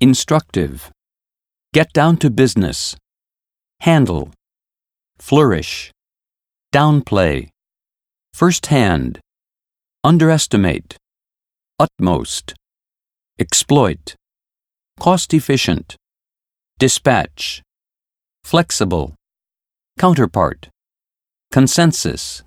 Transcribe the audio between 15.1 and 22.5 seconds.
efficient, dispatch, flexible, counterpart, consensus,